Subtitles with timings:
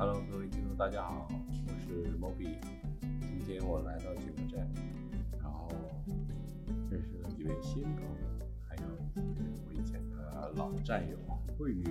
[0.00, 2.56] Hello，各位听众，大家好，我是 Moby。
[3.20, 4.66] 今天我来到景德镇，
[5.42, 5.68] 然后
[6.90, 8.82] 认识了几位新朋友，还有
[9.66, 11.18] 我以前的老战友
[11.58, 11.84] 桂鱼。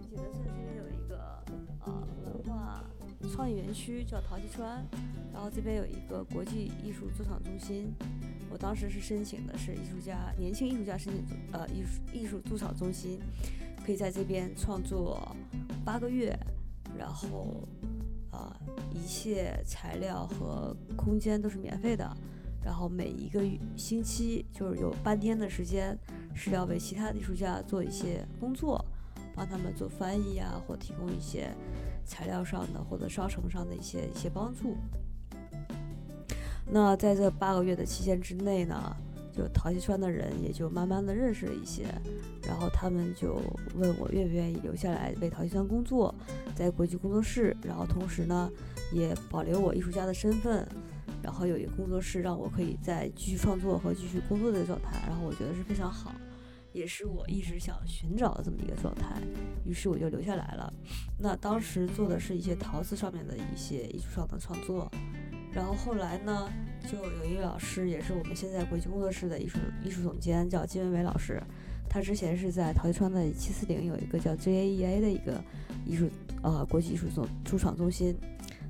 [0.00, 1.42] 景德镇这边有一个
[1.86, 2.84] 呃文化
[3.28, 4.86] 创意园区，叫陶溪川，
[5.32, 7.92] 然后这边有一个国际艺术驻场中心。
[8.48, 13.18] 我当时是申请的是艺术家年轻艺术家申请呃艺术艺术驻场中心，
[13.84, 15.36] 可以在这边创作
[15.84, 16.36] 八个月，
[16.98, 17.68] 然后
[18.30, 18.56] 啊
[18.90, 22.10] 一切材料和空间都是免费的，
[22.64, 23.42] 然后每一个
[23.76, 25.98] 星期就是有半天的时间
[26.34, 28.84] 是要为其他艺术家做一些工作，
[29.34, 31.54] 帮他们做翻译啊，或提供一些
[32.04, 34.76] 材料上的或者烧成上的一些一些帮助。
[36.66, 38.96] 那在这八个月的期间之内呢，
[39.36, 41.84] 就陶溪川的人也就慢慢的认识了一些，
[42.46, 43.34] 然后他们就
[43.74, 46.14] 问我愿不愿意留下来为陶溪川工作，
[46.54, 48.48] 在国际工作室，然后同时呢
[48.92, 50.64] 也保留我艺术家的身份，
[51.20, 56.14] 然后有一个工作室让我可以在继续创作和继续工作的状态，然后我觉得是非常好，
[56.72, 59.20] 也是我一直想寻找的这么一个状态，
[59.64, 60.72] 于是我就留下来了。
[61.18, 64.88] 那当时做的是一些陶瓷上面的一些艺术上的创作。
[65.54, 66.50] 然后后来呢，
[66.90, 71.40] 就有一位老师，也是我们现在国际工作室的艺术艺术总监，叫金文伟老师。
[71.88, 75.40] 他之前是在陶溪川的七四零有一个叫 JAEA 的一个
[75.86, 76.10] 艺术
[76.42, 78.16] 呃国际艺术总驻场中心，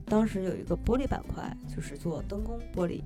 [0.04, 3.00] 当时有一个玻璃板块，就是做灯工玻璃。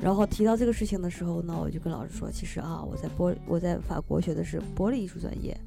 [0.00, 5.58] 然后提到这个事情的时候呢，我就跟老师说，其实啊，我在玻我在法国学的是玻璃艺术专业，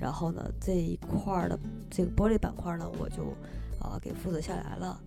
[0.00, 1.56] 然后呢这一块的
[1.88, 3.32] 这个玻璃板块呢，我就
[3.80, 5.00] 啊给负责下来了。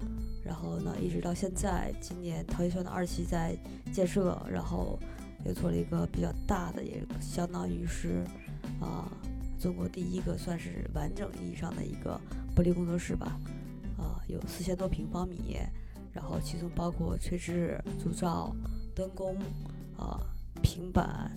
[0.43, 3.55] 然后呢，一直到现在，今年陶溪川的二期在
[3.91, 4.97] 建设，然后
[5.45, 8.23] 又做了一个比较大的，也相当于是
[8.79, 9.11] 啊，
[9.59, 12.19] 中国第一个算是完整意义上的一个
[12.55, 13.37] 玻璃工作室吧，
[13.97, 15.57] 啊，有四千多平方米，
[16.13, 18.55] 然后其中包括吹制、铸造、
[18.95, 19.35] 灯工，
[19.97, 20.19] 啊，
[20.63, 21.29] 平板、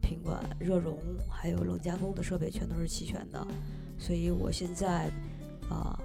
[0.00, 0.98] 平管、热熔，
[1.30, 3.46] 还有冷加工的设备全都是齐全的，
[3.98, 5.10] 所以我现在
[5.68, 5.96] 啊。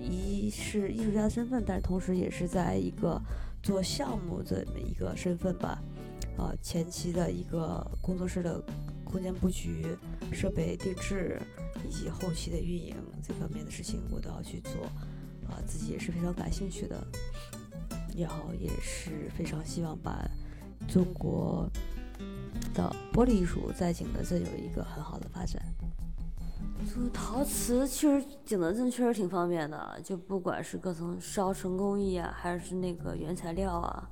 [0.00, 3.20] 一是艺术家的身份，但是同时也是在一个
[3.62, 5.82] 做项目这么一个身份吧。
[6.36, 8.62] 啊，前期的一个工作室的
[9.04, 9.84] 空间布局、
[10.32, 11.38] 设备定制
[11.86, 14.84] 以及后期的运营这方面的事情，我都要去做。
[15.48, 17.04] 啊，自己也是非常感兴趣的，
[18.16, 20.24] 然后也是非常希望把
[20.88, 21.68] 中国
[22.72, 25.60] 的玻璃艺术在景德镇有一个很好的发展。
[26.86, 34.08] 做陶瓷确实景德镇确实挺方便的，就不管是各种烧成工艺啊，还是那个原材料啊，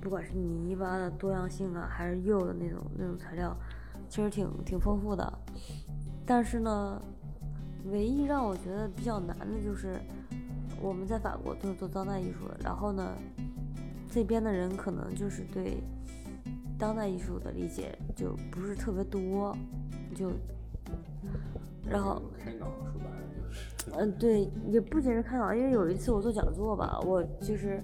[0.00, 3.56] 不管是泥巴的多样性啊，还是釉的那种那种材料，
[4.08, 5.38] 其实挺挺丰富的。
[6.26, 7.00] 但是呢，
[7.86, 10.00] 唯一让我觉得比较难的就是，
[10.80, 13.16] 我们在法国都是做当代艺术的，然后呢，
[14.10, 15.82] 这边的人可能就是对
[16.78, 19.56] 当代艺术的理解就不是特别多，
[20.14, 20.32] 就。
[21.88, 27.82] 然后开脑说白了就是，嗯，对，也不仅是开脑，因为有一次我做讲座吧，我就是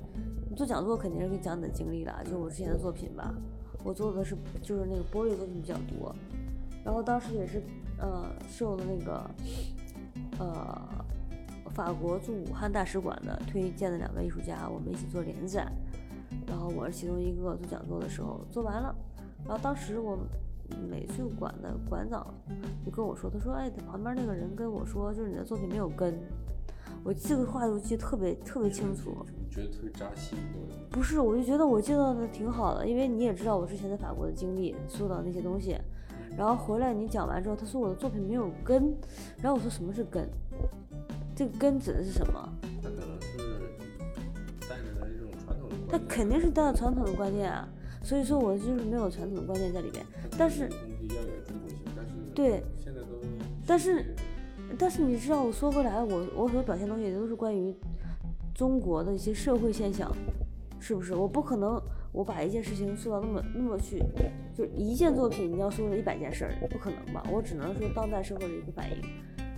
[0.55, 3.35] 做讲座肯定是给讲你的经历的，就我之前的作品吧，
[3.83, 6.15] 我做的是就是那个玻璃作品比较多，
[6.85, 7.63] 然后当时也是
[7.99, 9.31] 呃受了那个
[10.39, 10.89] 呃
[11.71, 15.73] 法国驻武汉大使馆的推荐的两个艺术家，我们一起做联展，
[16.47, 18.95] 然后我是其中一个做讲座的时候做完了，
[19.45, 20.19] 然后当时我。
[20.89, 22.27] 美术馆的馆长
[22.85, 26.19] 就跟我说：“他说，哎，旁边那个人跟我说，就是你的作品没有根。
[27.05, 29.25] 我这个话就记得特别特别清楚。
[29.51, 30.39] 觉得特别扎心。
[30.91, 35.77] 不是，我就觉得我介绍的挺好的，因为你也知道我之前在法国的经历，受到那些东西。
[36.37, 38.95] 然后回来你讲完之后，他说我的作品没有根。
[39.43, 40.29] 然后我说什么是根？
[41.35, 42.53] 这个根指的是什么？
[42.83, 43.31] 他可能是
[44.69, 45.77] 带着的这种传统的。
[45.89, 47.69] 他肯定是带着传统的观念啊。”
[48.07, 50.07] 所以说，我就是没有传统的观念在里边，
[50.39, 50.69] 但是
[52.33, 53.21] 对，现在都，
[53.67, 54.15] 但是，
[54.79, 57.75] 但是你知道，我说回来，我我所表现东西都是关于
[58.55, 60.09] 中国的一些社会现象，
[60.79, 61.17] 是不是？
[61.17, 61.83] 我不可能
[62.13, 64.01] 我把一件事情说到那么那么去，
[64.55, 67.27] 就一件作品你要说一百件事儿，不可能吧？
[67.33, 68.99] 我只能说当代社会的一个反应，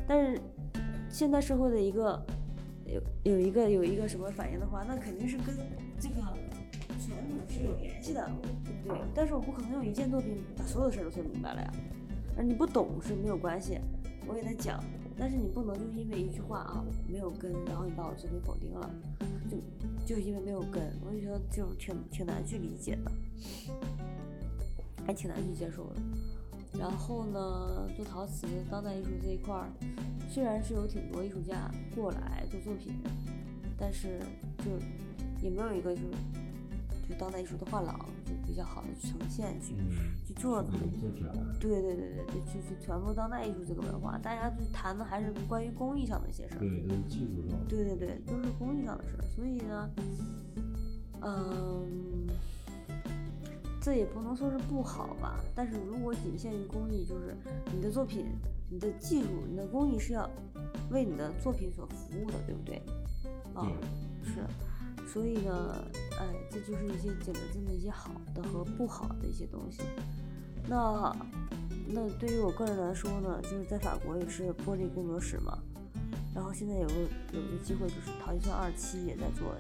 [0.06, 0.40] 但是
[1.10, 2.18] 现代社会的一个
[2.86, 5.54] 有有一个有一个什么反应的话，那肯定是跟
[6.00, 6.14] 这个。
[7.58, 8.30] 是有联系的，
[8.64, 8.98] 对不对？
[9.14, 11.72] 但是我不可能用一件作品把所有的事儿都说明白了呀。
[12.36, 13.78] 而你不懂是没有关系，
[14.26, 14.82] 我给他讲。
[15.20, 18.88] 但是你不能就因为一句话啊没有根，然后你把我作品否定了，
[19.50, 23.10] 就就因为没有根，我就觉得就挺挺难去理解的，
[25.04, 25.96] 还挺难去接受的。
[26.78, 29.66] 然后呢，做陶瓷、当代艺术这一块儿，
[30.30, 32.94] 虽然是有挺多艺术家过来做作品，
[33.76, 34.20] 但是
[34.58, 34.70] 就
[35.42, 36.08] 也没有一个就是
[37.08, 39.74] 就当代艺术的画廊，就比较好的去呈现去
[40.26, 40.62] 去做。
[40.62, 44.18] 对对对对，就去去传播当代艺术这个文化。
[44.18, 46.58] 大家就谈的还是关于工艺上的一些事儿。
[46.58, 47.58] 对，都是技术上。
[47.68, 49.24] 对对对，都是工艺上的事儿。
[49.34, 49.90] 所以呢，
[51.22, 52.26] 嗯。
[53.80, 57.34] 这也不能说是不好吧，但是如果仅限于工艺，就是
[57.72, 58.26] 你的作品、
[58.68, 60.28] 你的技术、你的工艺是要
[60.90, 62.82] 为你的作品所服务的，对不对？
[63.54, 63.66] 啊，
[64.24, 64.44] 是。
[65.18, 65.84] 所以呢，
[66.20, 69.82] 哎，这就是一些景德镇的一些好的和不好的一些东西。
[70.68, 71.12] 那
[71.88, 75.58] 那对于我个人来说呢，就是在法国也是玻璃工作室嘛，
[76.32, 76.94] 然后现在有个
[77.32, 79.56] 有一个机会，就是陶艺村二期也在做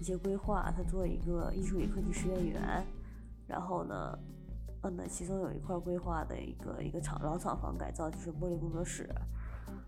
[0.00, 2.84] 一些规划，他做一个艺术与科技实验园。
[3.46, 4.18] 然后呢，
[4.82, 9.08] 嗯，那其中有一块规划的一个一个厂老厂房改造，就是玻璃工作室。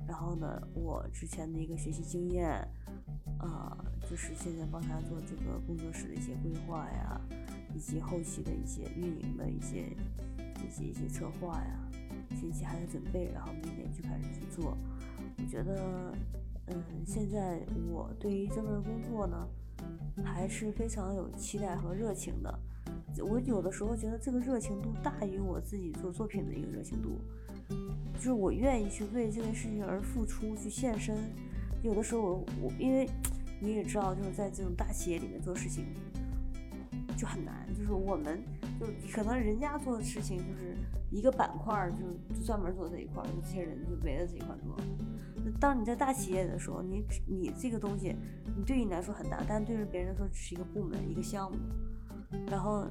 [0.08, 2.48] 然后呢，我之前的一个学习经验，
[3.38, 3.76] 啊，
[4.10, 7.20] 就是现在帮他做这个工作室的一些规划呀，
[7.74, 9.84] 以及后期的一些运营的一些
[10.66, 11.78] 一些一些策划呀，
[12.30, 14.74] 前期还在准备，然后明年就开始去做。
[15.36, 16.12] 我觉得，
[16.68, 17.60] 嗯，现在
[17.92, 19.46] 我对于这份工作呢，
[20.24, 22.58] 还是非常有期待和热情的。
[23.22, 27.20] 我有的时候觉得这个热情度大于我自己做作品的一个热情度，
[27.68, 31.16] 就是我愿意去为这件事情而付出，去献身。
[31.82, 33.08] 有的时候我我因为
[33.60, 35.84] 你也知道，就是在这种大企业里面做事情
[37.16, 38.42] 就很难，就是我们
[38.80, 40.76] 就可能人家做的事情就是
[41.10, 44.76] 一个板块，就专门做这一块，就这些人就围着这一块做。
[45.60, 48.14] 当你在大企业的时候，你你这个东西，
[48.56, 51.58] 你对你来说很大，但对着别人来说只是一个部门一个项目。
[52.50, 52.86] 然后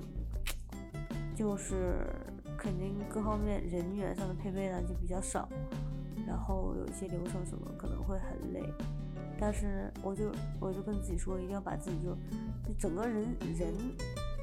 [1.36, 2.08] 就是
[2.58, 5.48] 肯定各方面人员上的配备呢就比较少，
[6.26, 8.62] 然后有一些流程什么可能会很累，
[9.40, 12.16] 但是我就我就跟自己说，一定要把自己就
[12.66, 13.24] 就整个人
[13.58, 13.74] 人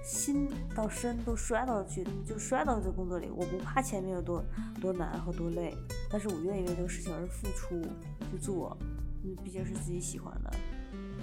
[0.05, 3.31] 心到身都摔到去，就摔到这工作里。
[3.35, 4.45] 我不怕前面有多
[4.81, 5.75] 多难和多累，
[6.11, 7.83] 但是我愿意为这个事情而付出
[8.31, 8.77] 去做，
[9.25, 10.51] 嗯，毕竟是自己喜欢的，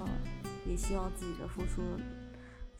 [0.01, 0.09] 啊，
[0.67, 1.81] 也希望自己的付出。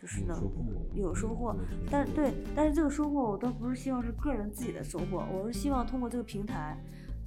[0.01, 0.51] 就是能
[0.95, 1.55] 有收获，
[1.91, 6.75] 但对，但是这个收获我倒不是希望是个人自己的收获，我是希望通过这个平台，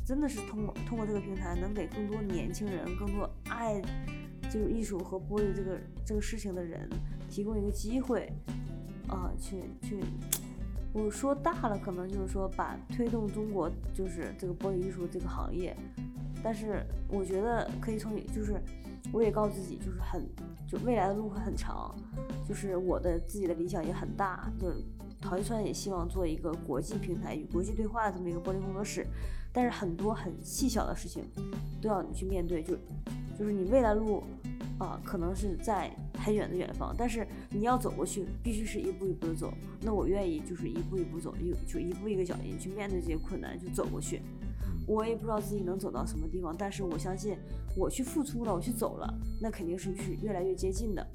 [0.04, 3.80] 真的是通过通过这个平台，能给更多年轻人、更多爱
[4.50, 6.88] 就是艺术和玻璃这个这个事情的人
[7.30, 8.28] 提供一个机会，
[9.06, 10.00] 啊，去去，
[10.92, 15.76] 我说大了可能就是说把推动中国就是这个玻璃艺术这个行业，
[16.42, 18.60] 但是我觉得可以从就是
[19.12, 20.24] 我也告诉自己就是很。
[20.66, 21.94] 就未来的路会很长，
[22.48, 24.82] 就是我的自己的理想也很大，就是
[25.20, 29.06] 陶艺川也希望做一个国际平台与国际对话的这么一个玻璃工作室，
[29.52, 31.22] 但是很多很细小的事情
[31.80, 32.74] 都要你去面对，就
[33.38, 34.24] 就是你未来路
[34.78, 39.52] 啊，可能是在很远的远方，但是你要走过去，必须是一步一步的走。
[39.80, 44.22] 那我愿意就是一步一步走，就就一步一个脚印去面对这些困难，就走过去。
[44.86, 47.36] 我也不知道自己能走到什么地方，但是我相信
[47.76, 51.06] 我去付出了，我去走了，那肯定是去越来越接近的，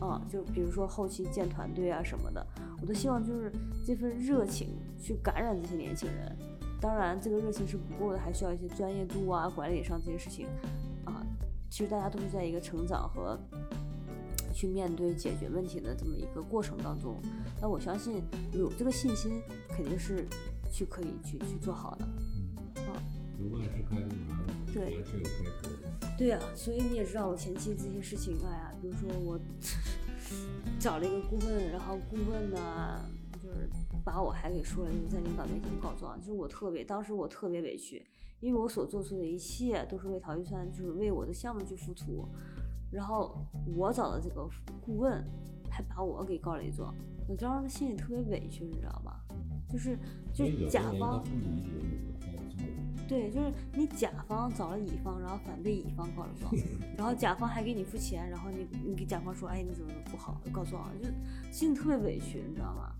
[0.00, 2.46] 啊，就比如说后期建团队啊什么的，
[2.80, 3.52] 我都希望就是
[3.84, 6.36] 这份热情去感染这些年轻人。
[6.80, 10.46] 当然，这个热情是不够的，还需要一些专业度啊、管理上这些事情，
[11.04, 11.26] 啊，
[11.68, 13.36] 其实大家都是在一个成长和
[14.54, 17.16] 去面对解决问题的这么一个过程当中。
[17.60, 18.22] 那我相信
[18.52, 20.24] 有这个信心，肯定是
[20.70, 22.06] 去可以去去做好的。
[24.72, 25.02] 对，
[26.18, 29.38] 对呀，所以你也知道我前期这些事情，哎呀，比如说我
[30.78, 33.00] 找了一个顾问，然后顾问呢，
[33.42, 33.68] 就是
[34.04, 38.04] 把我还给说了，就是在领导面前告状，就是我特别，当时我特别委屈，
[38.40, 42.28] 因为我所做出的一切都是为陶玉川，就是为我的项目去付出，
[42.90, 43.40] 然后
[43.76, 44.48] 我找的这个
[44.84, 45.24] 顾问
[45.70, 46.94] 还把我给告了一状，
[47.28, 49.14] 我当时心里特别委屈，你知道吗？
[49.70, 49.98] 就是
[50.32, 51.22] 就是甲方。
[53.08, 56.52] 对，就是你甲方找了乙方，然后反被乙方告了状，
[56.96, 61.08] 然后甲方还给你付钱，然后你你给甲方说，哎，你怎么不好告状，就
[61.50, 62.92] 心里特别委屈，你知道吗？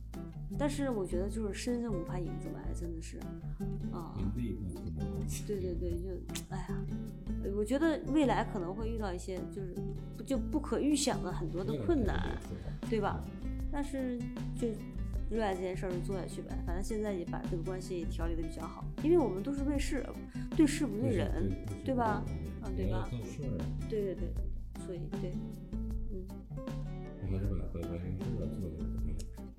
[0.58, 3.18] 但是我觉得就是身正不怕影子歪，真的是，
[3.92, 4.16] 啊，
[5.46, 6.08] 对对对，就
[6.48, 6.80] 哎呀，
[7.54, 9.74] 我觉得未来可能会遇到一些就是
[10.24, 12.36] 就不可预想的很多的困难，
[12.88, 13.22] 对吧？
[13.70, 14.18] 但是
[14.58, 14.68] 就。
[15.30, 20.04] 热爱这件事儿就做下去呗，反正现在也把这个关系调理的比较好，因为我们都是为事，
[20.56, 21.52] 对事不对人，
[21.84, 22.24] 对吧？
[22.64, 23.08] 嗯，对吧？
[23.88, 24.28] 对对对，
[24.86, 25.32] 所以对，
[26.10, 26.26] 嗯。
[27.20, 28.72] 我还是把把把这个事儿做了，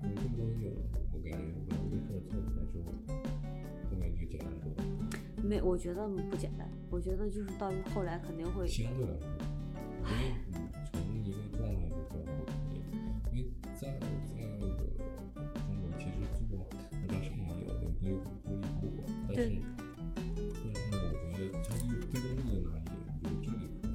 [0.02, 0.72] 因为这么多年，
[1.12, 2.86] 我感觉把这个事儿做起来之后，
[5.42, 6.68] 没，我觉得不简单。
[6.90, 9.28] 我觉得就是到后来肯定会，相对来说，
[10.04, 10.52] 因为你
[10.92, 12.28] 从一个状态的角度，
[13.32, 13.46] 因为
[13.80, 13.96] 在
[18.10, 19.62] 那个玻璃玻璃博物馆，但是对
[20.72, 22.90] 但是我觉得它这个推动力在哪里？
[23.06, 23.94] 我觉得这里可能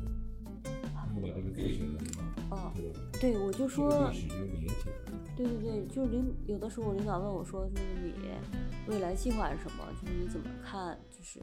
[1.13, 2.93] 如果把这个做起来的话，哦，对吧？
[3.19, 5.19] 对，我就这个说历，史就连起来了。
[5.35, 8.13] 对对对，就是领有的时候我领导问我说，就是你
[8.87, 9.83] 未来计划是什么？
[10.01, 10.97] 就是你怎么看？
[11.11, 11.41] 就是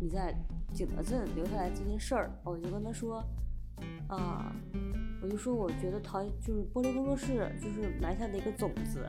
[0.00, 0.34] 你在
[0.72, 3.22] 景德镇留下来这件事儿，我就跟他说，
[4.08, 4.50] 啊，
[5.20, 9.06] 我就说我觉得陶就是玻璃工作室就是埋下的一个种子，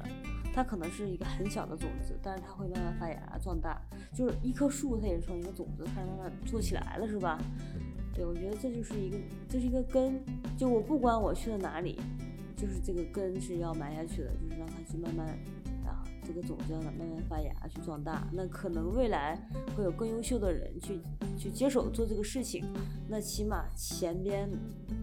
[0.53, 3.81] 它可能是一个很小的种子，但是它会慢慢发芽壮大，
[4.13, 7.39] 就是一棵树它也是从一个种子开始慢慢做起来了，是吧？
[8.13, 10.19] 对，我觉得这就是一个，这是一个根，
[10.57, 11.97] 就我不管我去了哪里，
[12.57, 15.58] 就是这个根是要埋下去的，就是让它去慢慢啊，
[16.29, 18.27] 这个种子让它慢慢发芽去壮大。
[18.31, 19.36] 那可能未来
[19.75, 21.00] 会有更优秀的人去
[21.36, 22.63] 去接手做这个事情，
[23.07, 24.48] 那起码前边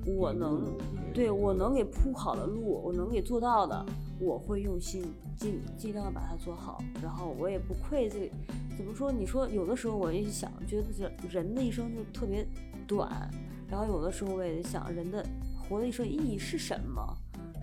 [0.07, 0.79] 我能
[1.13, 3.85] 对我能给铺好的路，我能给做到的，
[4.21, 5.03] 我会用心
[5.37, 8.31] 尽尽量把它做好，然后我也不愧这个。
[8.77, 9.11] 怎么说？
[9.11, 12.47] 你说有的时候我也想，觉得这人的一生就特别
[12.87, 13.31] 短，
[13.69, 15.27] 然后有的时候我也想，人的
[15.59, 17.03] 活的一生意义是什么，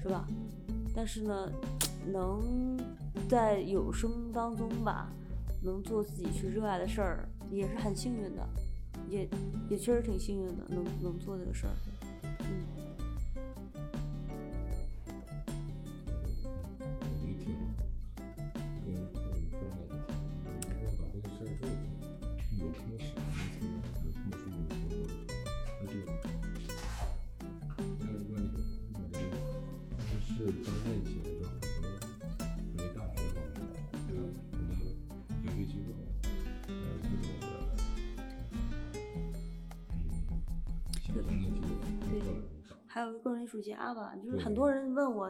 [0.01, 0.27] 是吧？
[0.95, 1.51] 但是呢，
[2.11, 2.77] 能
[3.29, 5.11] 在有生当中吧，
[5.61, 8.47] 能做自己去热爱的事儿，也是很幸运的，
[9.09, 9.29] 也
[9.69, 11.73] 也确实挺幸运的，能能做这个事儿。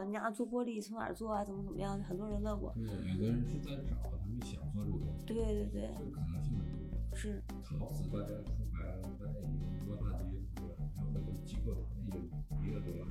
[0.04, 1.44] 你家做玻璃从哪儿做啊？
[1.44, 1.98] 怎么怎么样？
[2.02, 2.72] 很多人问我。
[2.74, 7.16] 对，有的人是在找，他们想做这个东西，对对对，这个可能性很多。
[7.16, 10.74] 是，陶瓷大家出牌在一个大街，对吧？
[10.98, 13.04] 有很多机构他们也一个都要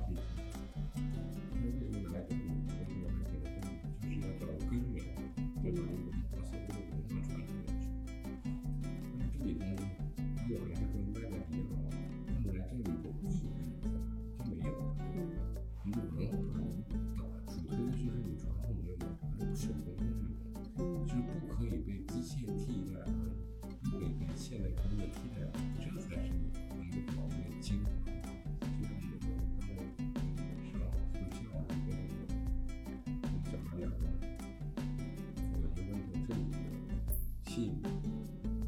[37.54, 37.70] 吸引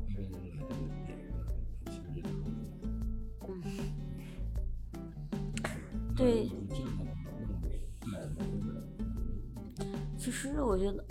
[0.06, 0.38] 一个人来
[0.70, 1.42] 这个点上，
[1.86, 2.22] 其实是
[3.40, 3.60] 他们
[6.14, 6.48] 对
[10.16, 11.02] 其实我觉得，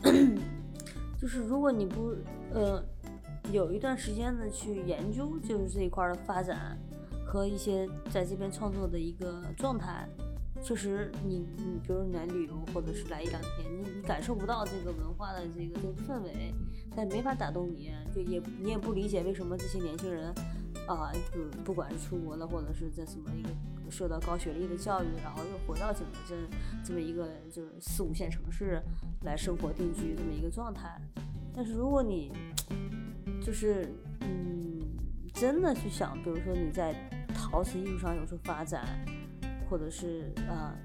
[1.19, 2.15] 就是如果你不
[2.53, 2.81] 呃
[3.51, 6.79] 有一段时间的去研究，就是这一块儿的发展
[7.25, 10.07] 和一些在这边创作的一个状态，
[10.63, 16.55] 确实你你比如你来旅游或者是来一两天，你你感受不到这个文化的这个这个氛围，
[16.95, 20.33] 但没法打动你，就也你也不理解为什么这些年轻人
[20.87, 23.49] 啊，就不管是出国了，或者是在什么一个
[23.89, 26.37] 受到高学历的教育，然后又回到景德镇
[26.83, 28.81] 这么一个就是四五线城市
[29.23, 30.99] 来生活定居这么一个状态。
[31.53, 32.31] 但是如果你
[33.41, 33.87] 就是
[34.21, 34.81] 嗯
[35.33, 36.93] 真的去想，比如说你在
[37.33, 38.85] 陶瓷艺术上有所发展，
[39.69, 40.75] 或者是啊、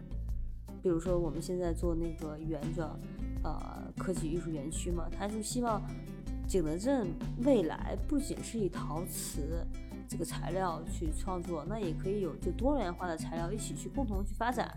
[0.82, 2.98] 比如说我们现在做那个园叫
[3.42, 5.82] 呃科技艺术园区嘛，他就希望
[6.46, 7.08] 景德镇
[7.44, 9.66] 未来不仅是以陶瓷
[10.08, 14.76] 这个材料去创作，那也可以有就多元化的材料一起去共同去发展。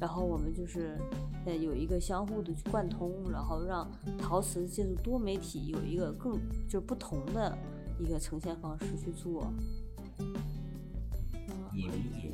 [0.00, 0.96] 然后我们就是
[1.44, 6.38] 呃有一个相互的去贯通，然后让陶瓷借助多媒体有一个更
[6.68, 7.58] 就是不同的
[7.98, 9.52] 一个呈现方式去做。
[11.50, 12.30] 我理解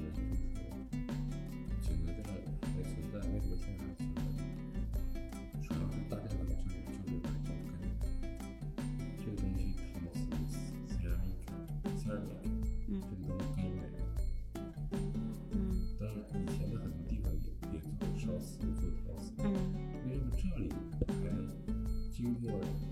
[22.46, 22.83] 还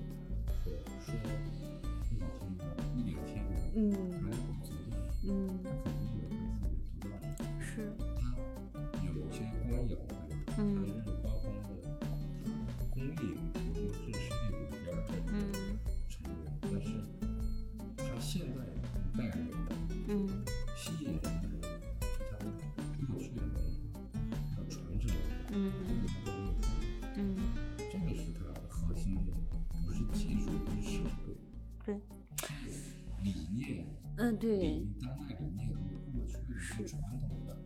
[34.23, 35.75] 嗯对，理当代理念和
[36.13, 37.59] 过去的传统的，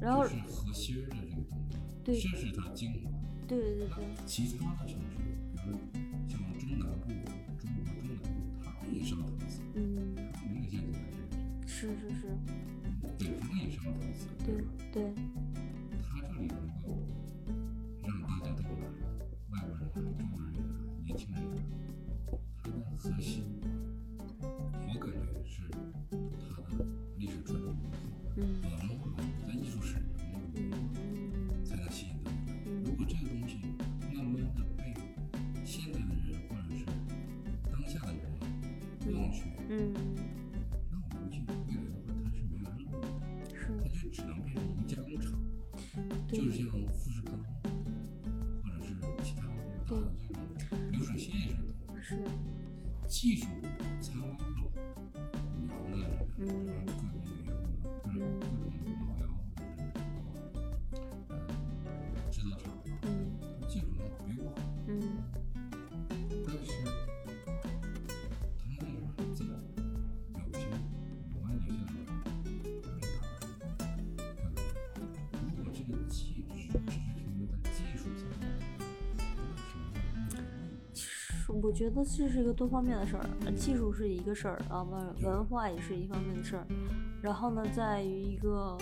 [0.00, 2.20] 然后这是核心的这个东西，对。
[2.20, 3.10] 这是它精华。
[3.46, 3.86] 对对对。
[3.86, 5.16] 对，其他的城市，
[5.52, 5.78] 比如
[6.28, 7.06] 像中南部，
[7.56, 8.26] 中国中南部，
[8.64, 10.98] 它也上陶瓷，嗯，它明显现在
[11.30, 12.26] 这个是是是，
[44.14, 45.32] 只能变成一个加工厂，
[46.28, 47.34] 就对是像富士康
[48.62, 48.94] 或者是
[49.24, 49.52] 其他的
[49.88, 52.16] 大的这种流水线似的，是，
[53.08, 53.48] 技术
[81.64, 86.66] 我觉得这是一个多方面的事儿，呃技术是一个事儿啊，文文化也是一方面的事儿。
[87.22, 88.76] 然后呢，在于一个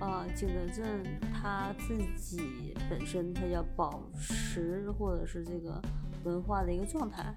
[0.00, 5.82] 呃景德镇它自己本身它要保持或者是这个
[6.22, 7.34] 文化的一个状态。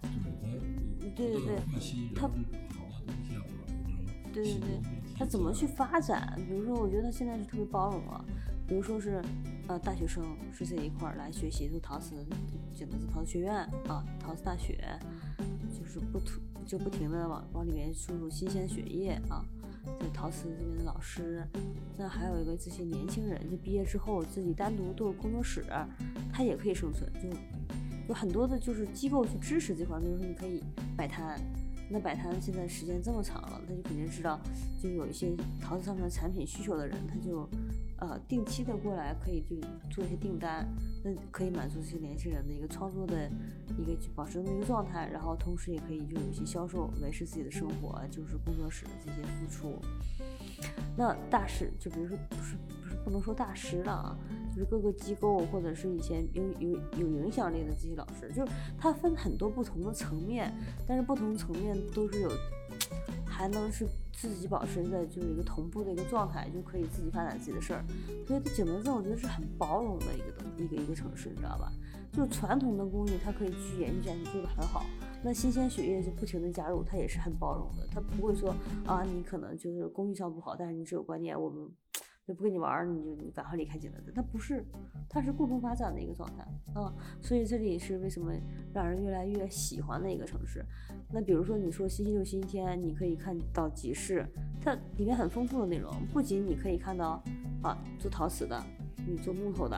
[1.15, 1.59] 对，对对对，
[2.15, 2.29] 它
[4.31, 4.79] 对对对，
[5.15, 6.39] 他他怎么去发展？
[6.47, 8.23] 比如说，我觉得它现在是特别包容了。
[8.67, 9.23] 比如说是，
[9.67, 12.15] 呃，大学生是这一块儿来学习，做陶瓷，
[12.77, 13.55] 选择是陶瓷学院
[13.87, 14.77] 啊，陶瓷大学，
[15.71, 19.43] 就是不突就不停的往往里面输入新鲜血液啊。
[19.99, 21.43] 在陶瓷这边的老师，
[21.97, 25.65] 那还有一个这些年轻人，就毕业之后自己单独做工作室，
[26.31, 27.27] 他也可以生存，就
[28.07, 30.61] 有很多的就是机构去支持这块，比如说你可以
[30.95, 31.39] 摆摊，
[31.89, 34.39] 那摆摊现在时间这么长了，他就肯定知道，
[34.79, 37.49] 就有一些陶瓷上面的产品需求的人，他就
[37.99, 39.55] 呃定期的过来，可以就
[39.89, 40.67] 做一些订单，
[41.03, 43.29] 那可以满足这些年轻人的一个创作的
[43.77, 49.79] 一个保持这么一个状态，然后同时也可以就有一些销售，维持自己的生活，就是工作室的这些付出。
[50.95, 54.17] 那大师就比如说不是不是不能说大师了啊，
[54.51, 60.51] 就是各个机构或者是以前有有有影响力的这些老师，就是他分很多不同的层面，
[60.87, 62.31] 但是不同层面都是有，
[63.25, 67.85] 还能是自己保持在就是一个同步的一个状态，就可以自己发展自己的事儿。
[68.25, 71.71] 所以景德镇我觉得是很包容的一个东一个一个城市，你知道吧？
[72.11, 74.83] 就是传统的工艺它可以去延续下去，做得很好。
[75.23, 81.69] 那新鲜血液就不停的加入，它也是很包容的，它不会说啊，你可能就是工艺上不好，但是你只有观念，我们
[82.27, 84.13] 就不跟你玩儿，你就你赶快离开景德镇。
[84.13, 84.61] 它不是，
[85.07, 88.33] 它是共同发展的一个状态啊，所以这里是为什么
[88.73, 90.61] 让人越来越喜欢的一个城市。
[91.09, 94.27] 那比如说你说星期六、星期天，你可以看到集市，
[94.59, 97.23] 它里面很丰富的内容，不仅你可以看到
[97.63, 98.61] 啊做陶瓷的，
[99.07, 99.77] 你做木头的，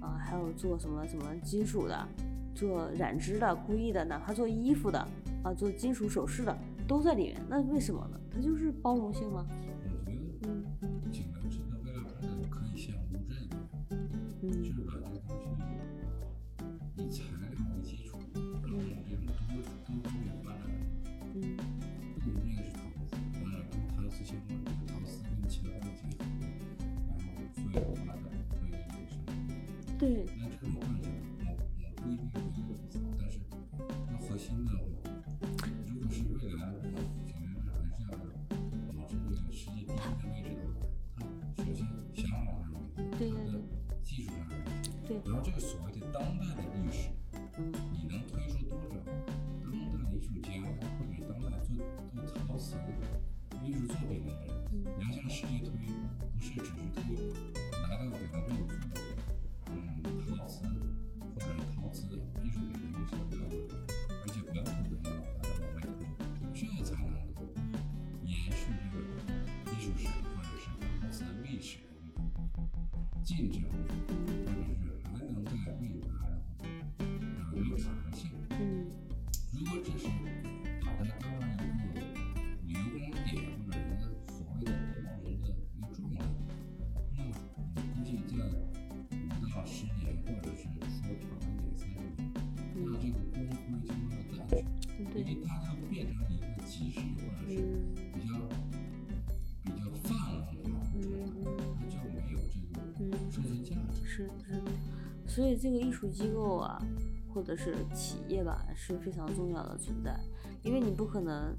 [0.00, 2.08] 啊还有做什么什么金属的。
[2.54, 4.98] 做染织的、工艺的，哪怕做衣服的
[5.42, 7.40] 啊，做金属首饰的，都在里面。
[7.48, 8.20] 那为什么呢？
[8.30, 9.46] 它就是包容性吗。
[95.24, 98.34] 因为它要变成一个集市或者是嗯比较
[99.64, 100.90] 比较泛滥的状态，
[101.78, 104.04] 它就没有这种嗯生存价值。
[104.04, 104.62] 是是，
[105.26, 106.80] 所以这个艺术机构啊，
[107.32, 110.18] 或者是企业吧，是非常重要的存在，
[110.62, 111.54] 因为你不可能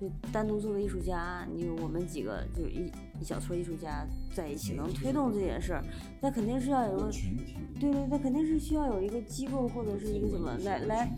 [0.00, 5.84] 就单独作为艺术家，你有我们几个就是一一小撮艺术家在一起能推动这件事儿，
[6.22, 11.14] 那肯定是要有个群体对对，那肯定是需要有一个机构或者是一个什么来来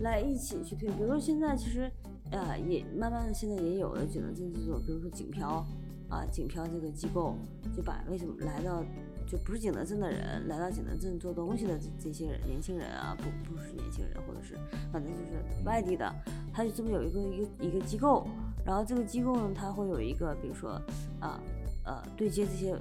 [0.00, 0.88] 来一起去推。
[0.88, 1.90] 比如说现在其实，
[2.30, 5.64] 呃，也慢慢的现在也有了景德镇制作，比如说景漂
[6.08, 7.36] 啊，景漂这个机构
[7.74, 8.84] 就把为什么来到
[9.26, 14.54] 就不是景德镇的人来到景德镇做东西的这这些人年轻人啊，不不是年轻人，或者是
[14.92, 16.14] 反正就是外地的，
[16.52, 18.26] 他就这么有一个一个一个机构，
[18.64, 20.72] 然后这个机构呢，它会有一个比如说
[21.20, 21.40] 啊
[21.84, 22.76] 呃对接这些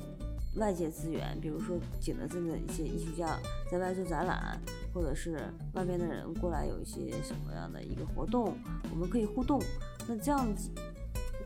[0.56, 3.39] 外界资源，比如说景德镇的一些艺术家
[3.72, 4.62] 在外做展览，
[4.94, 8.56] 或者是外边的人过来有一些什么样的一个活动，
[8.92, 9.60] 我们可以互动。
[10.08, 10.70] 那这样子，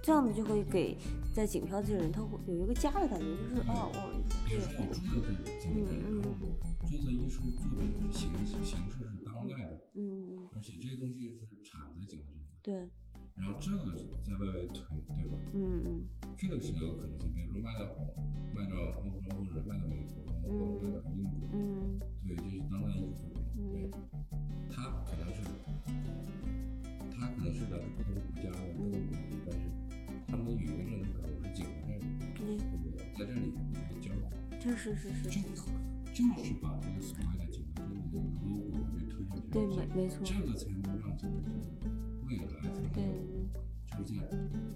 [0.01, 0.97] 这样子就会给
[1.33, 4.11] 在景漂这些人，他会有一个家的感觉，就是啊，我
[4.47, 6.23] 比如说你住的这个景点，嗯嗯
[6.89, 12.89] 这个艺术作品是形式形式是当代的，嗯，而且这些东西是产在景德镇的，对，
[13.37, 13.95] 然后这个
[14.25, 14.81] 在外围推，
[15.15, 15.37] 对吧？
[15.53, 16.03] 嗯嗯。
[16.37, 17.85] 这个是有可能性，比如说卖到
[18.53, 21.99] 卖到欧洲或者卖到美国或者卖到英国，嗯。
[22.25, 23.91] 对，这是当代艺术对嗯，
[24.69, 25.41] 它可能是
[27.11, 28.93] 它可能是来自不同国家的不同
[29.45, 29.61] 但是
[30.27, 32.01] 他们的语言认可我是景德镇人，
[32.35, 32.39] 对，
[32.83, 33.57] 我在这里可
[33.95, 34.21] 以交流。
[34.59, 35.41] 这是是是，就。
[36.17, 41.51] 就是把这个所谓的景德镇的这个 logo 给推上去，对，没没错，这个才能让景德
[44.07, 44.13] 在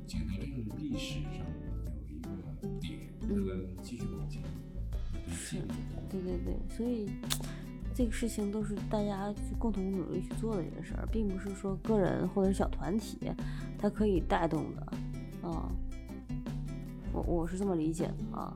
[0.06, 1.46] 景德镇的历史上
[2.10, 2.28] 有一个
[2.82, 4.42] 点，它嗯能继续往前
[5.26, 5.62] 推进。
[6.10, 7.10] 对对对，所以
[7.96, 13.18] 这个事情都是大家去共同努力去做的一个事儿，并不是说个人或者是小团体
[13.78, 14.82] 它可以带动的，
[15.48, 15.72] 啊，
[17.14, 18.54] 我我是这么理解的啊，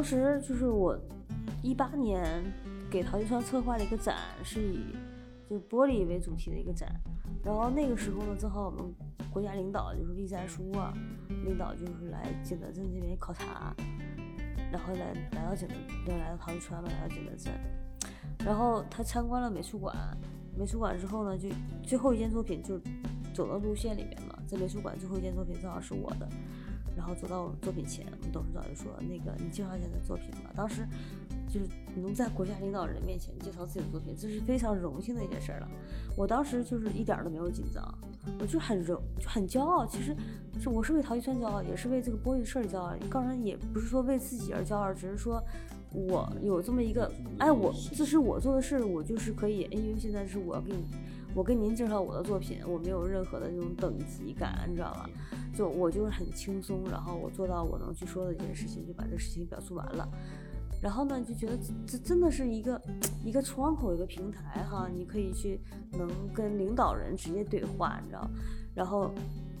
[0.00, 0.98] 当时就是我
[1.62, 2.42] 一八年
[2.90, 4.96] 给陶艺川策划了一个展，是以
[5.46, 6.90] 就玻璃为主题的一个展。
[7.44, 8.80] 然后那个时候呢，正好我们
[9.30, 10.90] 国家领导就是栗战书啊，
[11.44, 13.76] 领导就是来景德镇这边考察，
[14.72, 15.74] 然后来来到景德，
[16.06, 17.52] 就来到陶艺川嘛，来到景德镇。
[18.42, 19.94] 然后他参观了美术馆，
[20.56, 21.46] 美术馆之后呢，就
[21.82, 22.80] 最后一件作品就
[23.34, 26.26] 走到路线里面嘛，在美术馆最后一件作品正好是我的。
[26.96, 30.86] 然后走到我们作品前，我们董事长就说：“那个，你介绍一下你的作品吧。”当时
[31.48, 35.68] 就是能在国家领导人面前介绍自己的作品，这是非常荣幸的一件事了。
[36.16, 37.82] 我当时就是一点都没有紧张，
[38.40, 39.86] 我就很荣，就很骄傲。
[39.86, 40.14] 其实
[40.60, 42.94] 是我是为陶艺川骄傲，也是为这个玻璃事儿骄傲。
[43.10, 45.42] 当然也不是说为自己而骄傲，只是说
[45.92, 50.84] 我有这么一个，哎，我这是我做的事，我就是可以，因为现在是我要给你，
[51.34, 55.10] 我跟您介绍我的作品，我没有任何的这种等级感，你知道吧？
[55.54, 60.08] 就我就是很轻松，然后我做到我能去说的这件事情，就把这事情表述完了。
[60.82, 62.80] 然后呢，就觉得这这真的是一个
[63.22, 65.60] 一个窗口，一个平台哈，你可以去
[65.92, 68.30] 能跟领导人直接对话，你知道？
[68.74, 69.12] 然后，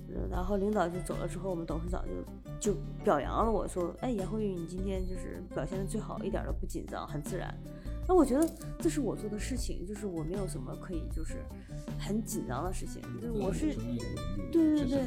[0.08, 2.02] 呃然后领导就走了之后，我们董事长
[2.58, 7.54] 就就表扬了我说，哎，杨慧玉，你今天就是表现的最好，一点都不紧张，很自然。
[8.08, 8.48] 那我觉得
[8.78, 11.34] 这是我做的事情，就是我没有什么可以就是
[11.98, 13.74] 很紧张的事情，就是我是
[14.50, 15.02] 对对对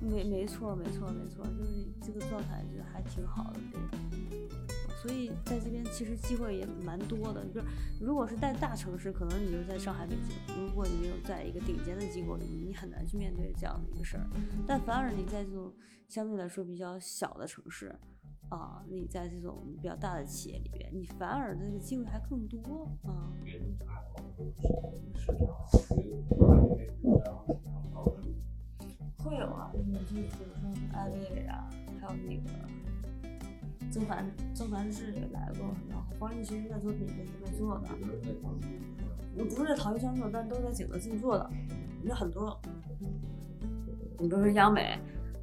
[0.00, 3.80] 没没错没错没错，就是这个状态就还挺好的，对。
[5.02, 7.66] 所以在这边其实机会也蛮多的，就是
[8.00, 14.26] 如果是在大城市，可能你就在上海、北京；如果你没有在一个顶尖的机构里面，你很难去面对这样的一个事儿。
[14.66, 15.72] 但反而你在这种
[16.08, 17.94] 相对来说比较小的城市，
[18.48, 23.30] 啊，你在这种比较大的企业里边，你反而这个机会还更多啊。
[29.26, 30.28] 会有啊，你就比如
[30.60, 31.68] 说艾薇啊，
[32.00, 32.50] 还有那个
[33.90, 37.88] 曾凡曾凡志也来过，然后方力申的作品也是在做的，
[39.36, 41.50] 我不是在陶艺圈做，但都在景德镇做的，
[42.04, 42.56] 有很多，
[44.20, 44.96] 你比如说央美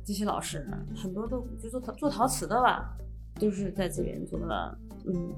[0.06, 0.65] 这些老师，
[0.96, 2.96] 很多都就做陶做陶瓷的吧，
[3.36, 5.34] 都是在这边做的，嗯，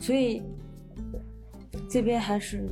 [0.00, 0.42] 所以
[1.88, 2.66] 这边还是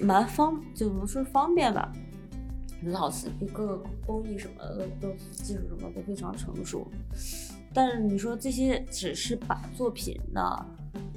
[0.00, 1.92] 蛮方，就怎么说方便吧。
[2.84, 6.86] 老师各个工艺什么的都技术什么都非常成熟，
[7.74, 10.40] 但是你说这些只是把作品呢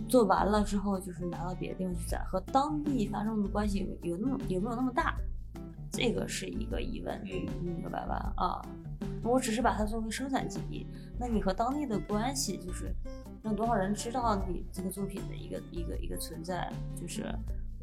[0.09, 5.15] 做完了之后，就是拿到别的地方去展，和当地发生的关系有有那么有没有那么大？
[5.91, 8.33] 这个是一个疑问，你明白吧？
[8.37, 8.61] 啊，
[9.23, 10.87] 我只是把它作为生产基地，
[11.19, 12.93] 那你和当地的关系就是
[13.43, 17.25] 让多少人知道你这个作品的一个一个一个存在，就是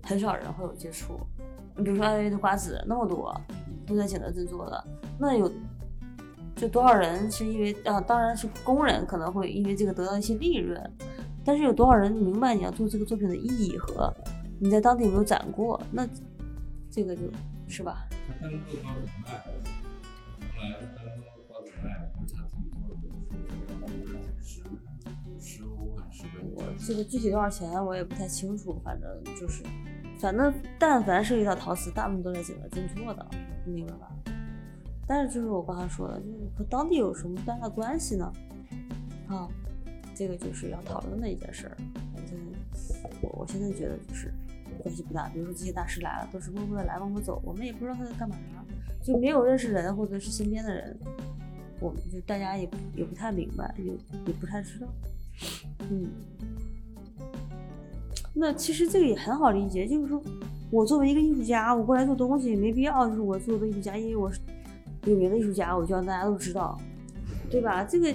[0.03, 1.21] 很少人会有接触。
[1.77, 3.39] 你比如说艾薇的瓜子那么多，
[3.89, 4.85] 都在景德镇做的，
[5.19, 5.51] 那有
[6.55, 8.01] 就多少人是因为啊？
[8.01, 10.79] 当然是工人可能会因为这个得到一些利润，
[11.45, 14.13] 但是有多少人明白你要做这个作品的意义和
[14.61, 15.81] 你在当地有没有展过？
[15.91, 16.07] 那
[16.91, 17.23] 这个就
[17.69, 18.07] 是吧？
[26.55, 29.63] 我这个具体多少钱我也不太清楚，反正就是。
[30.21, 33.27] 反正但凡涉及到陶瓷，大部分都在景德镇做的，
[33.65, 34.11] 明白吧？
[35.07, 38.33] 但是就是我刚才说的，就是和当地有什么大的关系呢？
[39.29, 39.49] 啊，
[40.15, 41.77] 这个就是要讨论的一件事儿。
[42.15, 42.37] 反正
[43.23, 44.33] 我我现在觉得就是
[44.83, 45.29] 关系不大。
[45.29, 48.37] 比如说这些大师来了，都是默默的来，默默走，我们也不知道他在干嘛，
[49.03, 50.99] 就没有认识人或者是身边的人，
[51.81, 53.93] 我们就大家也也不太明白，也
[54.27, 54.89] 也不太知道，
[55.91, 56.11] 嗯。
[58.41, 60.23] 那其实这个也很好理解，就是说
[60.71, 64.39] 我作为一个艺术家，我过来做东西没必要，就是我作为艺术家，因为我是
[65.07, 66.79] 有名的艺术家，我就让大家都知道，
[67.51, 67.83] 对吧？
[67.83, 68.15] 这个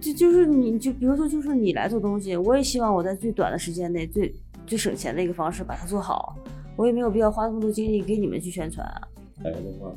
[0.00, 4.34] 就就是你就比如说，就是你来做东西，我也希望我在最短的时间内最
[4.66, 6.34] 最省钱的一个方式把它做好，
[6.76, 9.08] 我也没有必要花那么多精力给你们去宣传啊。
[9.42, 9.92] 来的话，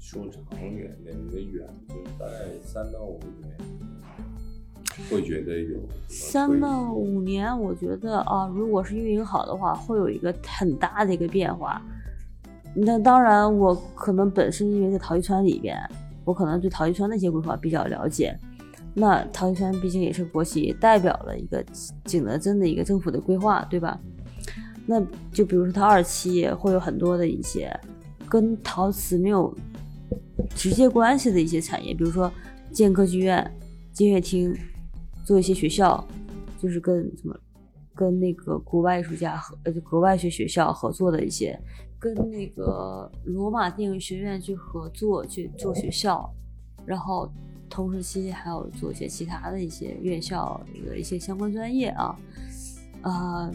[0.00, 2.32] 说长远的，你的远就是大概
[2.64, 3.52] 三到五年。
[5.10, 11.80] 会觉得有三到五年，我觉得啊，如果是运营好的话，会有一个很大的一个变化。
[12.74, 15.76] 那当然，我可能本身因为在陶艺村里边，
[16.24, 18.36] 我可能对陶艺村那些规划比较了解。
[18.94, 21.64] 那陶艺村毕竟也是国企，代表了一个
[22.04, 23.98] 景德镇的一个政府的规划，对吧？
[24.86, 25.00] 那
[25.32, 27.70] 就比如说它二期会有很多的一些
[28.28, 29.54] 跟陶瓷没有
[30.54, 32.30] 直接关系的一些产业，比如说
[32.72, 33.50] 建歌剧院、
[33.98, 34.56] 音乐厅。
[35.24, 36.02] 做一些学校，
[36.58, 37.38] 就是跟什么，
[37.94, 41.60] 跟那个国外艺术家和呃国外学学校合作的一些，
[41.98, 46.26] 跟那个罗马电影学院去合作去做学校，
[46.86, 47.30] 然后
[47.68, 52.18] 同时期还有做一些其他的一些院校的一些相关专业啊，
[53.02, 53.52] 啊，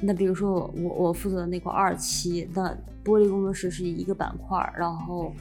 [0.00, 5.32] 那比如说我我负责那块二期，那玻璃工作室是一个板块，然后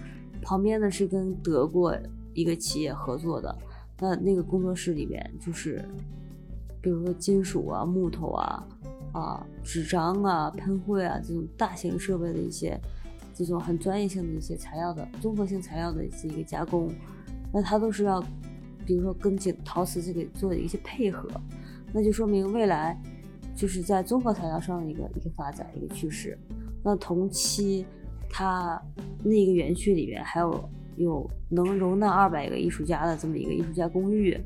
[0.44, 1.98] 旁边呢是跟德国
[2.36, 3.58] 一个企业合作的。
[4.00, 5.84] 那那个工作室里面就是，
[6.82, 8.68] 比如说金属啊、木头啊、
[9.12, 12.80] 啊纸张啊、喷绘啊这种大型设备的一些
[13.34, 16.92] 这种很专业性的一些材料的综合性材料的这一个加工，
[17.52, 18.22] 那它都是要，
[18.86, 21.28] 比如说跟景陶瓷这个做的一些配合，
[21.92, 22.96] 那就说明未来
[23.56, 26.38] 就是在综合材料上的一个一个发展一个趋势。
[26.84, 27.84] 那同期
[28.30, 28.80] 它
[29.24, 30.70] 那个园区里面还有。
[30.98, 34.38] 有能容纳二百个艺术家的这么一个艺术家公寓，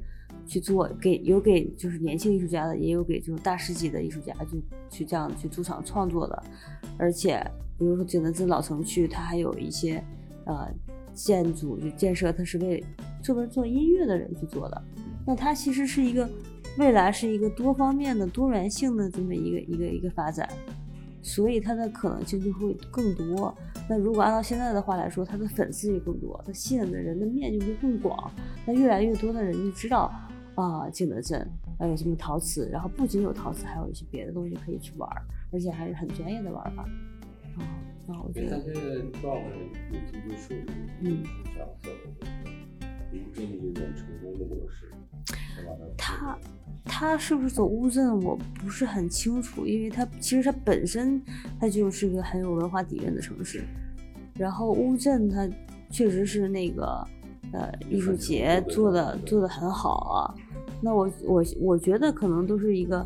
[0.46, 4.58] 去做给有给就是年轻艺术家的，也有给这种大师级的艺术家就
[4.90, 6.44] 去这样去驻场创作的。
[6.98, 7.42] 而且
[7.78, 10.04] 比如说景德镇老城区，它还有一些
[10.46, 10.68] 呃
[11.14, 12.84] 建筑就建设，它是为
[13.24, 14.82] 专门做音乐的人去做的。
[15.26, 16.30] 那它其实是一个
[16.78, 20.50] 未来是一个多方面的多元性的这么一个一个一个发展。
[21.24, 23.56] 所以它的可能性就会更多。
[23.92, 28.32] 那如果按照现在的话来说，他的粉丝也更多，他吸引的人的面就会更广。
[28.66, 30.10] 那越来越多的人就知道
[30.56, 31.46] 啊，景德镇
[31.78, 35.10] 还有什么陶瓷，然后不仅有陶瓷，还有一些别的东西可以去玩，
[35.52, 36.84] 而且还是很专业的玩法。
[37.58, 37.68] 啊，
[38.08, 38.60] 那我觉得。
[38.60, 38.82] 他现在
[39.20, 39.50] 状态
[39.92, 40.66] 已经就属于
[41.02, 41.22] 嗯，
[41.54, 41.90] 像走
[43.12, 44.90] 无证这种成功的模式，
[45.98, 46.40] 他。
[46.84, 51.22] 他是不是走乌镇，我不是很清楚，因为它其实它本身
[51.60, 53.64] 它就是个很有文化底蕴的城市。
[54.36, 55.48] 然后乌镇它
[55.90, 57.08] 确实是那个
[57.54, 60.34] 呃艺术节做的做的很好啊。
[60.82, 63.06] 那我我我觉得可能都是一个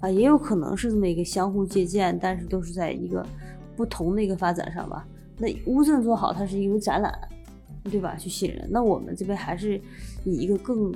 [0.00, 3.24] 啊，也有可能是这么一个相互借鉴，但是都是在一个
[3.76, 5.06] 不同的一个发展上吧。
[5.38, 7.12] 那乌镇做好，它是因为展览，
[7.84, 8.16] 对吧？
[8.16, 8.68] 去吸引人。
[8.70, 9.80] 那我们这边还是
[10.24, 10.92] 以一个更。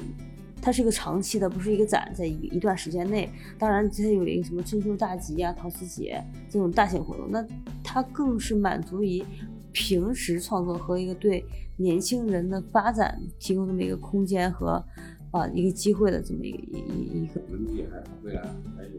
[0.66, 3.30] 它是一个长期的，不是一个展，在一一段时间内。
[3.56, 7.46] 当然，它有一个什么春秋大集啊、陶瓷节这种大型活动，那
[7.84, 9.24] 它更是满足于
[9.70, 11.44] 平时创作和一个对
[11.76, 14.84] 年轻人的发展提供这么一个空间和
[15.30, 17.40] 啊一个机会的这么一个一一一个。
[17.42, 18.42] 文笔还未来
[18.76, 18.98] 还有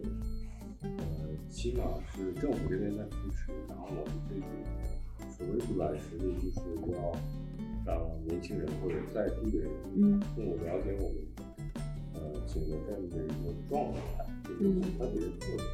[0.83, 1.83] 呃起码
[2.15, 4.41] 是政府这边在扶持，然后我们这个
[5.29, 6.61] 所谓的软实力就是
[6.93, 7.11] 要
[7.85, 11.26] 让年轻人或者在地的人嗯更了解我们
[12.17, 15.65] 呃景德镇的一个状态，也就是我们特别的特点。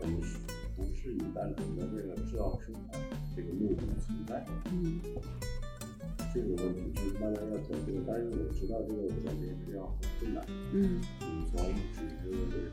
[0.00, 0.38] 我们是
[0.76, 3.00] 不是以单纯的为了制造生产
[3.36, 4.46] 这个目的存在的？
[4.72, 5.00] 嗯
[6.34, 10.44] 这个问题是慢慢要走这个，但是我知道这个转变是要很困难。
[10.72, 11.54] 嗯你从
[11.94, 12.72] 只是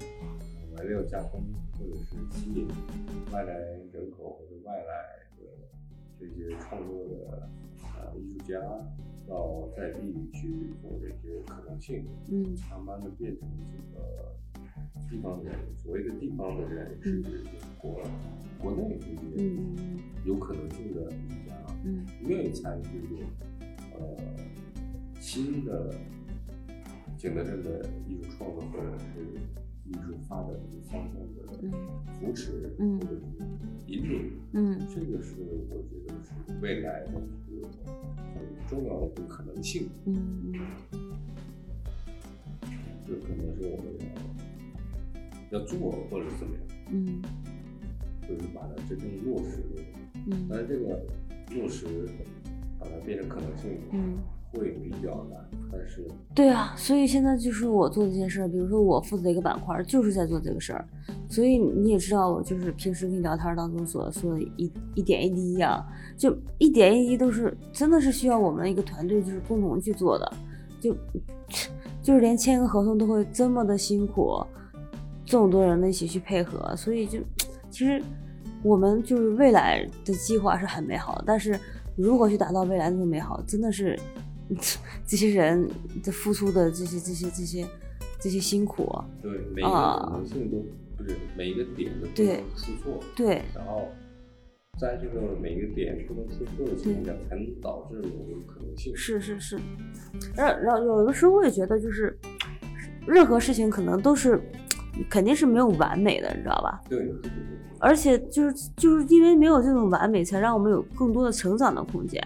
[0.75, 1.43] 原料加工，
[1.77, 2.67] 或者是吸引
[3.31, 3.53] 外来
[3.93, 5.45] 人口或者外来的
[6.19, 7.47] 这些创作的
[7.99, 8.59] 呃艺术家
[9.31, 12.53] 到在地去做这些可能性，嗯。
[12.69, 14.35] 慢慢的变成这个
[15.09, 17.45] 地方的人，所谓的地方的人是指
[17.77, 18.01] 国
[18.59, 19.97] 国内这些嗯。
[20.25, 21.55] 有可能性的艺术家。
[21.85, 22.05] 嗯。
[22.27, 23.19] 愿意参与这种
[23.97, 24.17] 呃
[25.21, 25.95] 新的
[27.17, 29.23] 景德镇的艺术创作或者是
[29.85, 31.71] 艺术发展的方向的嗯。
[32.19, 32.99] 扶持嗯。
[32.99, 33.21] 或者是
[33.91, 34.79] 引领，嗯。
[34.93, 35.35] 这个是
[35.69, 37.11] 我觉得是未来的
[37.49, 37.67] 一个
[38.33, 40.53] 很重要的一个可能性，嗯
[43.05, 43.85] 这可能是我们
[45.51, 47.21] 要要做或者是怎么样，嗯。
[48.21, 49.63] 就是把它真正落实。
[50.27, 50.47] 嗯。
[50.49, 51.03] 但是这个
[51.55, 51.85] 落实
[52.79, 54.17] 把它变成可能性，嗯。
[54.53, 55.39] 会比较难，
[55.71, 60.85] 但是对啊，所以现在就是我做这件事儿，比如说我负责一个板块，就是在做这个事儿，
[61.29, 65.81] 所以你也知道，我就是平时跟你聊天当中所说的一一点一滴呀、
[66.17, 70.33] 就一点一滴都是真的是需要我们一个团队就是共同去做的，
[70.81, 70.93] 就
[72.01, 74.45] 就是连签个合同都会这么的辛苦，
[75.25, 77.19] 这么多人的一起去配合，所以就
[77.69, 78.03] 其实
[78.63, 81.57] 我们就是未来的计划是很美好，但是
[81.95, 83.97] 如何去达到未来那么美好，真的是。
[85.07, 85.69] 这些人
[86.03, 87.67] 的付出的这些这些这些
[88.19, 89.99] 这些辛苦，对每一个啊。
[90.05, 90.57] 可能性都
[90.97, 92.27] 不是每一个点都不对。
[92.27, 92.71] 能出。
[92.83, 93.41] 错，对。
[93.55, 93.87] 然后
[94.79, 98.95] 在这个每一个点不能出错的情况下，才能导致有可能性。
[98.95, 99.59] 是是是，
[100.35, 102.17] 然然后有的时候我也觉得就是，
[103.07, 104.41] 任何事情可能都是
[105.09, 106.81] 肯定是没有完美的，你知道吧？
[106.89, 107.31] 对对对对。
[107.79, 112.21] 而且就是就是因为没有这种完美，才让我们有更多的成长的空间。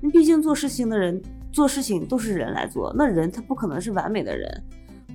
[0.00, 1.20] 那毕竟做事情的人，
[1.56, 4.62] 做事情都是人来做，那人他不可能是完美的人，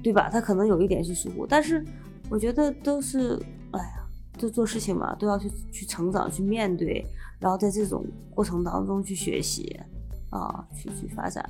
[0.02, 0.28] 对吧？
[0.28, 1.86] 他可能有一点去疏忽，但是
[2.32, 3.40] 我觉得都是，
[3.74, 4.04] 哎呀，
[4.40, 7.06] 就做事情嘛，都要去去成长，去面对，
[7.40, 9.80] 然后在这种过程当中去学习，
[10.32, 11.46] 啊，去去发展，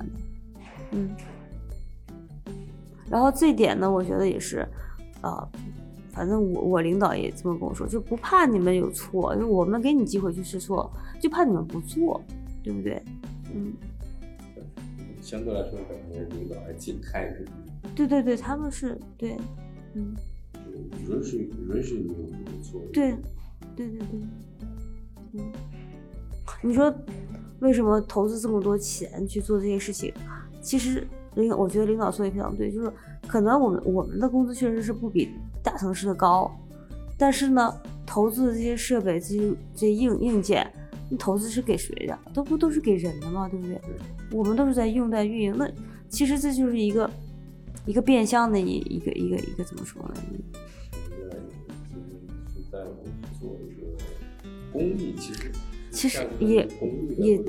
[0.90, 1.08] 嗯。
[3.08, 4.58] 然后这一点呢，我觉得也是，
[5.22, 5.48] 啊，
[6.12, 12.20] 反正我我领导也这么跟我说，就不怕你们有错，就我们给你机会去试错，就怕你们不做，
[12.62, 13.02] 对不对？
[13.54, 13.72] 嗯，
[15.32, 17.52] 相对来说，感觉领导还挺开明的，
[17.96, 19.34] 对对对，他们是对，
[19.94, 20.14] 嗯，
[21.08, 22.84] 就允许允许你有这个错误。
[22.92, 23.16] 对，
[23.74, 24.20] 对对对，
[25.32, 25.52] 嗯，
[26.60, 26.94] 你说
[27.60, 30.12] 为什么投资这么多钱去做这些事情？
[30.60, 32.92] 其实领我觉得领导说的非常对，就是
[33.26, 35.30] 可能我们我们的工资确实是不比
[35.62, 36.54] 大城市的高，
[37.16, 40.81] 但是呢，投资的这些设备、这些这些硬硬件，那
[41.16, 42.18] 投资是给谁的？
[42.32, 43.48] 都不都是给人的吗？
[43.48, 43.80] 对不对？
[44.30, 45.70] 我们都是在用在运营，那
[46.08, 47.10] 其实这就是一个
[47.86, 50.14] 一个变相的一一个一个一个怎么说呢？
[52.48, 52.78] 是在
[53.40, 53.86] 做一个
[54.72, 55.50] 公益，其实
[55.90, 56.68] 其实也
[57.18, 57.42] 也。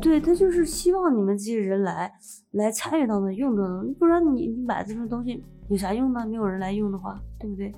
[0.00, 2.10] 对他就是希望你们这些人来
[2.52, 6.26] 来参与到那用的，不然你你买这种东西有啥用呢？
[6.26, 7.70] 没有人来用的话，对不对？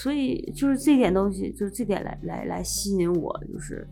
[0.00, 3.84] 所以就是这点东西，就是这点来来来吸引我，就是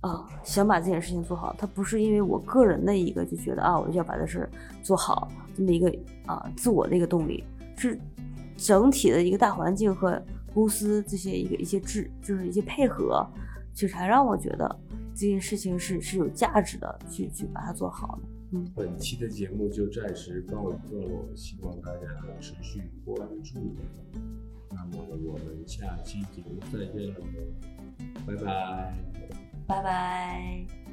[0.00, 1.54] 啊，想把这件事情做好。
[1.56, 4.50] 它不是因为我个人的一个就觉得啊，我就要把这事儿
[4.82, 5.94] 做好这么一个
[6.26, 7.44] 啊自我的一个动力，
[7.76, 7.96] 是
[8.56, 10.20] 整体的一个大环境和
[10.52, 13.24] 公司这些一个一些制，就是一些配合，
[13.72, 14.80] 就才让我觉得
[15.14, 18.18] 这件事情是是有价值的，去去把它做好。
[18.50, 22.08] 嗯，本期的节目就暂时告一段落，希望大家
[22.40, 23.76] 持续关注。
[24.70, 27.20] 那么我们下期节目再见了，
[28.26, 28.94] 拜拜。
[29.66, 30.87] 拜拜。